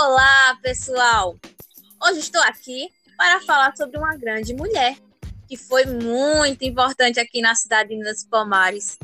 [0.00, 1.36] Olá, pessoal!
[2.00, 4.96] Hoje estou aqui para falar sobre uma grande mulher
[5.48, 8.96] que foi muito importante aqui na cidade de dos Palmares.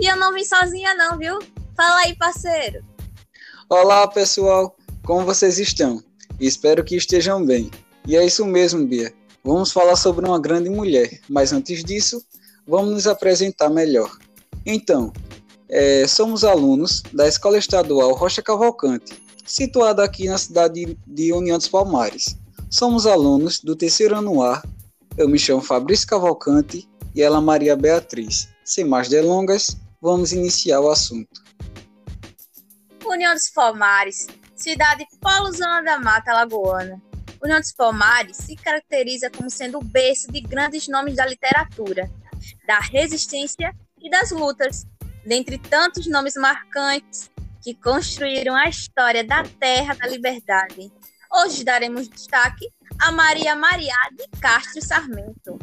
[0.00, 1.38] E eu não vim sozinha não, viu?
[1.76, 2.82] Fala aí, parceiro!
[3.68, 4.74] Olá, pessoal!
[5.04, 6.02] Como vocês estão?
[6.40, 7.70] Espero que estejam bem.
[8.08, 9.12] E é isso mesmo, Bia.
[9.44, 12.24] Vamos falar sobre uma grande mulher, mas antes disso,
[12.66, 14.10] vamos nos apresentar melhor.
[14.64, 15.12] Então,
[15.68, 21.68] é, somos alunos da Escola Estadual Rocha Cavalcante, situada aqui na cidade de União dos
[21.68, 22.36] Palmares.
[22.70, 24.62] Somos alunos do terceiro ano A.
[25.16, 28.48] Eu me chamo Fabrício Cavalcante e ela Maria Beatriz.
[28.64, 31.42] Sem mais delongas, vamos iniciar o assunto.
[33.04, 37.02] União dos Palmares, cidade polo zona da Mata Lagoana.
[37.42, 42.10] União dos Palmares se caracteriza como sendo o berço de grandes nomes da literatura,
[42.66, 44.86] da resistência e das lutas,
[45.26, 47.31] dentre tantos nomes marcantes
[47.62, 50.92] que construíram a história da terra da liberdade.
[51.32, 52.68] Hoje daremos destaque
[53.00, 55.58] a Maria Maria de Castro Sarmento.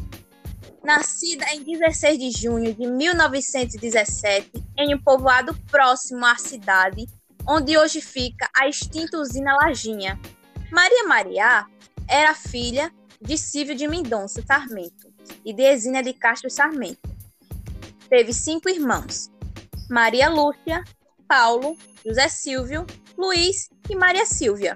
[0.82, 7.06] Nascida em 16 de junho de 1917 em um povoado próximo à cidade,
[7.46, 10.18] onde hoje fica a extinta usina Lajinha.
[10.72, 11.66] Maria Maria
[12.08, 17.10] era filha de Silvio de Mendonça Sarmento e de Exínia de Castro Sarmento.
[18.10, 19.30] Teve cinco irmãos:
[19.90, 20.84] Maria Lúcia,
[21.30, 24.76] Paulo, José Silvio, Luiz e Maria Silvia.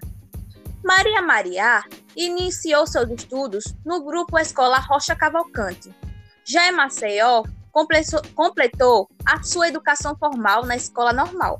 [0.85, 1.83] Maria Maria
[2.15, 5.91] iniciou seus estudos no grupo Escola Rocha Cavalcante.
[6.45, 7.41] Já em Maceió,
[8.35, 11.59] completou a sua educação formal na escola normal.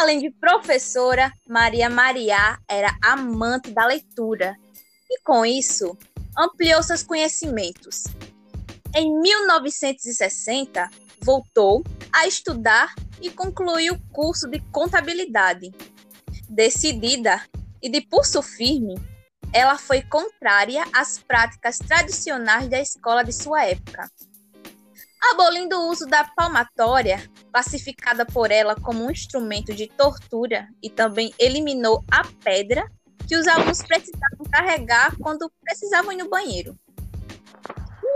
[0.00, 4.56] Além de professora, Maria Maria era amante da leitura
[5.08, 5.96] e, com isso,
[6.36, 8.02] ampliou seus conhecimentos.
[8.92, 10.90] Em 1960,
[11.22, 11.84] voltou
[12.16, 15.70] a estudar e concluiu o curso de contabilidade.
[16.48, 17.42] Decidida
[17.82, 18.94] e de pulso firme,
[19.52, 24.10] ela foi contrária às práticas tradicionais da escola de sua época.
[25.30, 27.22] Abolindo o uso da palmatória,
[27.52, 32.90] classificada por ela como um instrumento de tortura, e também eliminou a pedra
[33.28, 36.78] que os alunos precisavam carregar quando precisavam ir no banheiro.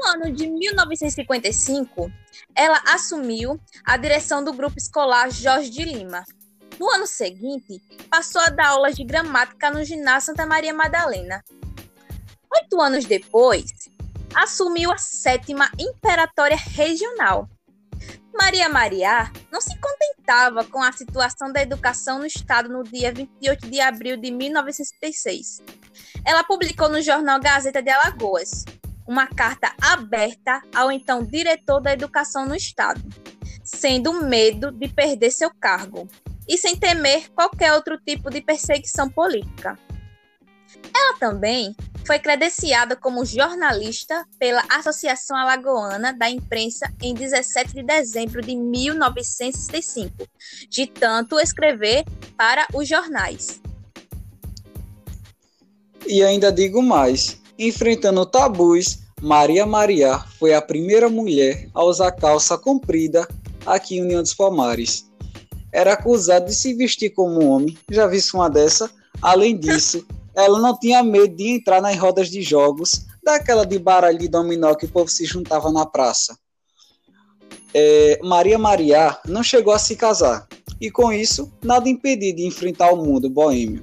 [0.00, 2.10] No ano de 1955,
[2.54, 6.24] ela assumiu a direção do grupo escolar Jorge de Lima.
[6.78, 11.44] No ano seguinte, passou a dar aulas de gramática no ginásio Santa Maria Madalena.
[12.50, 13.90] Oito anos depois,
[14.34, 17.46] assumiu a sétima Imperatória Regional.
[18.34, 23.68] Maria Maria não se contentava com a situação da educação no Estado no dia 28
[23.68, 25.60] de abril de 1966.
[26.24, 28.64] Ela publicou no jornal Gazeta de Alagoas
[29.10, 33.02] uma carta aberta ao então diretor da educação no estado,
[33.64, 36.06] sendo medo de perder seu cargo
[36.48, 39.76] e sem temer qualquer outro tipo de perseguição política.
[40.94, 41.74] Ela também
[42.06, 50.24] foi credenciada como jornalista pela Associação Alagoana da Imprensa em 17 de dezembro de 1965,
[50.68, 52.04] de tanto escrever
[52.36, 53.60] para os jornais.
[56.06, 62.56] E ainda digo mais: enfrentando tabus, Maria Maria foi a primeira mulher a usar calça
[62.56, 63.28] comprida
[63.66, 65.04] aqui em União dos Palmares.
[65.70, 68.90] Era acusada de se vestir como homem, já visse uma dessa?
[69.20, 74.18] Além disso, ela não tinha medo de entrar nas rodas de jogos, daquela de baralho
[74.18, 76.36] de dominó que o povo se juntava na praça.
[77.74, 80.48] É, Maria Maria não chegou a se casar,
[80.80, 83.82] e com isso, nada impediu de enfrentar o mundo boêmio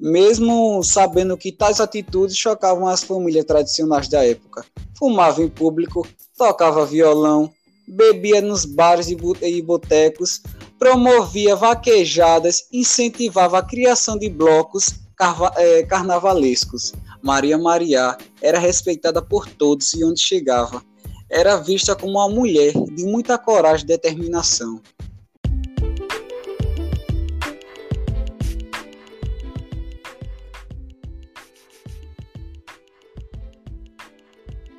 [0.00, 4.64] mesmo sabendo que tais atitudes chocavam as famílias tradicionais da época.
[4.98, 6.06] Fumava em público,
[6.36, 7.52] tocava violão,
[7.86, 10.40] bebia nos bares e botecos,
[10.78, 14.94] promovia vaquejadas, incentivava a criação de blocos
[15.56, 16.94] é, carnavalescos.
[17.22, 20.82] Maria Maria era respeitada por todos e onde chegava.
[21.30, 24.80] Era vista como uma mulher de muita coragem e determinação.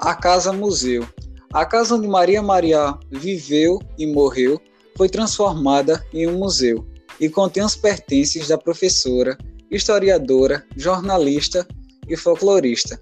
[0.04, 1.08] A Casa Museu.
[1.54, 4.60] A casa onde Maria Maria viveu e morreu
[4.98, 6.84] foi transformada em um museu
[7.20, 9.38] e contém os pertences da professora,
[9.70, 11.68] historiadora, jornalista
[12.10, 13.00] e folclorista.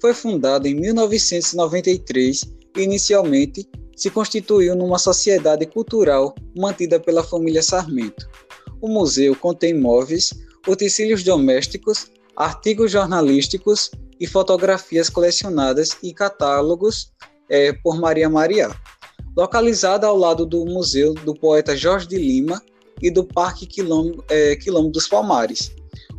[0.00, 2.42] Foi fundada em 1993
[2.76, 8.24] e inicialmente se constituiu numa sociedade cultural mantida pela família Sarmento.
[8.80, 10.30] O museu contém móveis,
[10.68, 12.06] utensílios domésticos,
[12.36, 17.12] artigos jornalísticos e fotografias colecionadas e catálogos
[17.48, 18.70] é, por Maria Maria.
[19.36, 22.62] Localizada ao lado do Museu do Poeta Jorge de Lima
[23.02, 25.72] e do Parque Quilombo, é, Quilombo dos Palmares.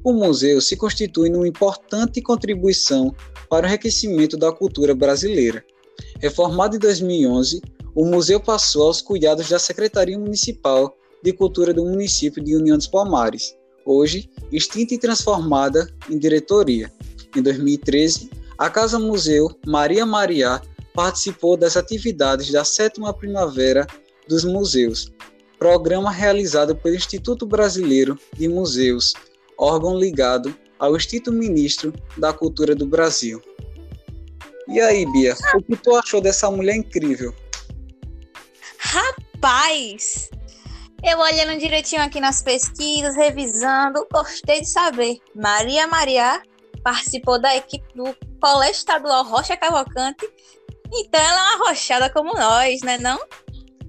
[0.03, 3.13] o museu se constitui numa importante contribuição
[3.49, 5.65] para o enriquecimento da cultura brasileira.
[6.19, 7.61] Reformado em 2011,
[7.95, 12.87] o museu passou aos cuidados da Secretaria Municipal de Cultura do município de União dos
[12.87, 13.55] Palmares,
[13.85, 16.91] hoje extinta e transformada em diretoria.
[17.37, 20.59] Em 2013, a Casa Museu Maria Mariá
[20.91, 23.85] participou das atividades da Sétima Primavera
[24.27, 25.11] dos Museus,
[25.59, 29.13] programa realizado pelo Instituto Brasileiro de Museus,
[29.55, 33.39] órgão ligado ao Instituto Ministro da Cultura do Brasil.
[34.67, 37.35] E aí, Bia, o que tu achou dessa mulher incrível?
[38.79, 40.31] Rapaz,
[41.03, 45.19] eu olhando direitinho aqui nas pesquisas, revisando, gostei de saber.
[45.35, 46.41] Maria Maria
[46.87, 50.25] participou da equipe do Colégio Estadual Rocha Cavalcante,
[50.93, 53.19] então ela é uma rochada como nós, né não?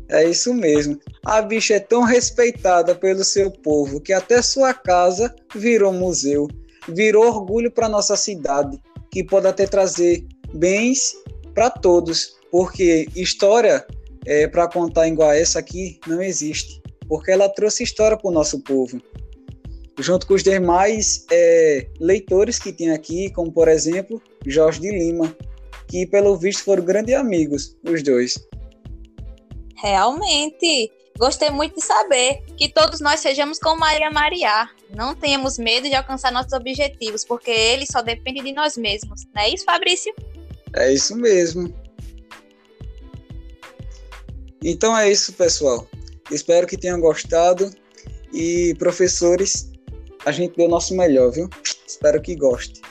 [0.08, 0.98] É isso mesmo.
[1.24, 6.48] A bicha é tão respeitada pelo seu povo que até sua casa virou museu,
[6.88, 11.14] virou orgulho para nossa cidade, que pode até trazer bens
[11.54, 13.86] para todos, porque história
[14.26, 18.58] é, para contar igual essa aqui não existe, porque ela trouxe história para o nosso
[18.58, 19.00] povo.
[19.98, 25.36] Junto com os demais é, leitores que tem aqui, como por exemplo Jorge de Lima,
[25.88, 28.34] que pelo visto foram grandes amigos, os dois.
[29.76, 30.92] Realmente.
[31.18, 34.70] Gostei muito de saber que todos nós sejamos como Maria Maria.
[34.94, 39.24] Não tenhamos medo de alcançar nossos objetivos, porque ele só depende de nós mesmos.
[39.34, 40.14] Não é isso, Fabrício?
[40.76, 41.74] É isso mesmo.
[44.62, 45.88] Então é isso, pessoal.
[46.30, 47.68] Espero que tenham gostado.
[48.32, 49.72] E professores,
[50.28, 51.48] a gente deu o nosso melhor, viu?
[51.86, 52.82] Espero que gostem.